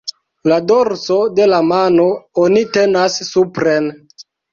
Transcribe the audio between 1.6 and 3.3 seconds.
mano oni tenas